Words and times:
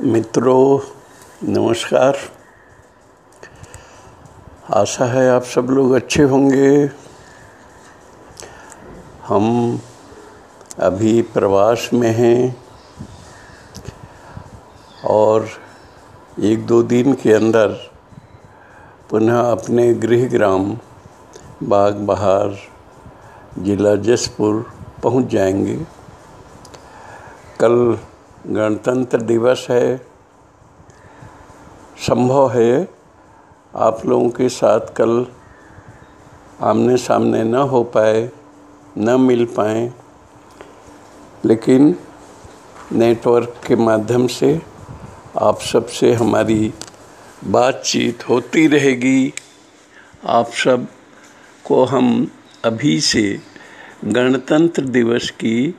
मित्रों, 0.00 0.80
नमस्कार। 1.48 2.16
आशा 4.70 5.04
है 5.04 5.30
आप 5.30 5.42
सब 5.42 5.66
लोग 5.70 5.92
अच्छे 5.92 6.22
होंगे। 6.22 6.90
हम 9.28 9.78
अभी 10.78 11.22
प्रवास 11.22 11.90
में 11.92 12.10
हैं 12.10 12.56
और 15.04 15.48
एक 16.40 16.66
दो 16.66 16.82
दिन 16.82 17.12
के 17.14 17.32
अंदर 17.32 17.68
पुनः 19.10 19.40
अपने 19.40 19.94
गृह 19.94 20.28
ग्राम 20.28 20.76
बाग 21.62 21.94
बहार 21.94 22.58
जिला 23.58 23.94
जसपुर 23.94 24.72
पहुँच 25.02 25.26
जाएँगे। 25.26 25.76
कल 27.60 27.98
गणतंत्र 28.46 29.20
दिवस 29.20 29.66
है। 29.70 29.96
संभव 31.98 32.50
है 32.50 32.88
आप 33.74 34.06
लोगों 34.06 34.30
के 34.30 34.48
साथ 34.48 34.80
कल 34.80 35.26
आमने 36.60 36.96
सामने 36.96 37.44
न 37.44 37.54
हो 37.54 37.84
पाए, 37.84 38.30
न 38.98 39.20
मिल 39.20 39.44
पाए। 39.44 39.92
लेकिन 41.44 41.96
नेटवर्क 42.92 43.60
के 43.66 43.76
माध्यम 43.76 44.26
से 44.26 44.62
आप 45.40 45.60
सबसे 45.60 46.12
हमारी 46.12 46.74
बातचीत 47.44 48.28
होती 48.28 48.66
रहेगी। 48.66 49.32
आप 50.26 50.48
सबको 50.48 51.84
हम 51.84 52.30
अभी 52.64 53.00
से 53.00 53.40
गणतंत्र 54.04 54.82
दिवस 54.82 55.30
की 55.30 55.74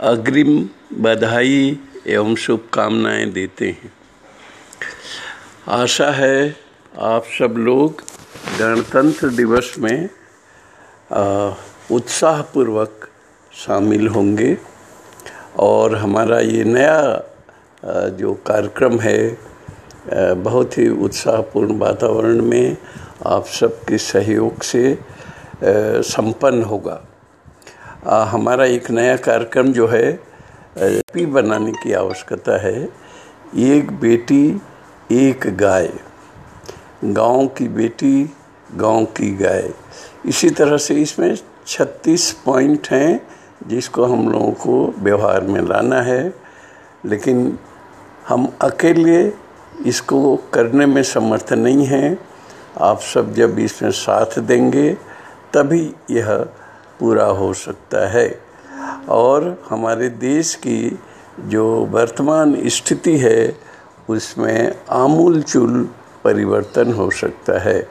अग्रिम 0.00 0.68
बधाई 1.02 1.80
एवं 2.06 2.34
शुभकामनाएँ 2.34 3.26
देते 3.32 3.66
हैं। 3.70 3.92
आशा 5.68 6.10
है 6.10 6.56
आप 6.98 7.24
सब 7.38 7.54
लोग 7.58 8.02
गणतंत्र 8.58 9.28
दिवस 9.28 9.74
में 9.78 10.08
उत्साहपूर्वक 11.90 13.08
शामिल 13.52 14.08
होंगे 14.08 14.56
और 15.58 15.94
हमारा 15.96 16.40
ये 16.40 16.64
नया 16.64 16.98
जो 18.18 18.34
कार्यक्रम 18.46 18.98
है 19.00 19.38
बहुत 20.42 20.78
ही 20.78 20.88
उत्साहपूर्ण 21.04 21.78
वातावरण 21.78 22.42
में 22.42 22.76
आप 23.26 23.46
सबके 23.46 23.98
सहयोग 23.98 24.62
से 24.62 24.98
संपन्न 25.64 26.62
होगा। 26.62 27.00
हमारा 28.30 28.64
एक 28.66 28.90
नया 28.90 29.16
कार्यक्रम 29.16 29.72
जो 29.72 29.86
है 29.86 30.31
पी 30.78 31.26
बनाने 31.26 31.72
की 31.72 31.92
आवश्यकता 31.92 32.62
है। 32.62 32.88
एक 33.56 33.92
बेटी, 33.92 34.62
एक 35.12 35.56
गाय। 35.56 35.90
गाँव 37.04 37.46
की 37.46 37.68
बेटी, 37.68 38.36
गाँव 38.74 39.04
की 39.04 39.36
गाय। 39.36 39.70
इसी 40.26 40.50
तरह 40.50 40.76
से 40.76 40.94
इसमें 40.94 41.38
36 41.66 42.32
पॉइंट 42.32 42.88
हैं 42.90 43.26
जिसको 43.66 44.04
हम 44.04 44.32
लोगों 44.32 44.52
को 44.52 44.94
व्यवहार 44.98 45.40
में 45.40 45.60
लाना 45.60 46.02
है। 46.02 46.34
लेकिन 47.06 47.58
हम 48.28 48.52
अकेले 48.60 49.32
इसको 49.86 50.36
करने 50.36 50.86
में 50.86 51.02
समर्थ 51.02 51.52
नहीं 51.52 51.86
हैं। 51.86 52.18
आप 52.80 53.00
सब 53.00 53.34
जब 53.34 53.58
इसमें 53.58 53.90
साथ 53.90 54.38
देंगे, 54.38 54.94
तभी 55.54 55.94
यह 56.10 56.36
पूरा 57.00 57.24
हो 57.24 57.54
सकता 57.54 58.08
है। 58.08 58.51
और 59.08 59.62
हमारे 59.70 60.08
देश 60.08 60.54
की 60.54 60.98
जो 61.40 61.84
वर्तमान 61.90 62.68
स्थिति 62.68 63.16
है, 63.18 63.56
उसमें 64.08 64.74
आमूल 64.90 65.42
चूल 65.42 65.88
परिवर्तन 66.24 66.92
हो 66.92 67.10
सकता 67.10 67.60
है। 67.60 67.88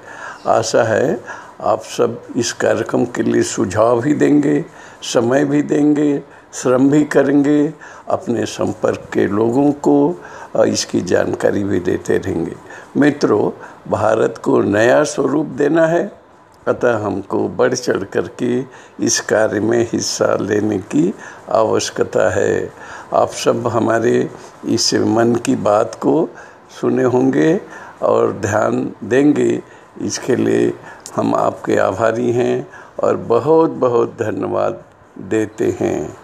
आशा 0.48 0.84
है 0.84 1.24
आप 1.62 1.82
सब 1.82 2.22
इस 2.38 2.54
कार्यक्रम 2.54 3.06
के 3.06 3.24
लिए 3.24 3.44
सुझाव 3.44 4.02
भी 4.02 4.14
देंगे, 4.14 4.66
समय 5.02 5.46
भी 5.46 5.62
देंगे, 5.62 6.24
श्रम 6.54 6.90
भी 6.90 7.04
करेंगे, 7.04 7.74
अपने 8.10 8.46
संपर्क 8.46 9.10
के 9.14 9.28
लोगों 9.28 9.72
को 9.72 10.24
इसकी 10.68 11.02
जानकारी 11.02 11.64
भी 11.64 11.80
देते 11.80 12.18
रहेंगे। 12.18 12.56
मित्रों, 12.98 13.52
भारत 13.92 14.42
को 14.44 14.62
नया 14.62 15.04
स्वरूप 15.04 15.46
देना 15.46 15.88
है। 15.88 16.21
अतः 16.68 16.98
हमको 16.98 17.48
बढ़ 17.48 17.74
चढ़ 17.74 18.04
करके 18.04 18.66
इस 19.06 19.20
कार्य 19.20 19.60
में 19.60 19.88
हिस्सा 19.92 20.36
लेने 20.42 20.78
की 20.78 21.14
आवश्यकता 21.50 22.30
है। 22.30 22.74
आप 23.14 23.30
सब 23.30 23.68
हमारे 23.68 24.30
इस 24.66 24.94
मन 24.94 25.36
की 25.36 25.56
बात 25.56 25.96
को 25.96 26.30
सुने 26.82 27.04
होंगे 27.04 27.62
और 28.02 28.34
ध्यान 28.34 28.92
देंगे। 29.04 29.62
इसके 30.02 30.36
लिए 30.36 30.74
हम 31.16 31.36
आपके 31.36 31.78
आभारी 31.78 32.32
हैं 32.32 32.68
और 33.04 33.18
बहुत 33.18 33.70
बहुत 33.70 34.18
धन्यवाद 34.20 34.84
देते 35.20 35.78
हैं। 35.80 36.18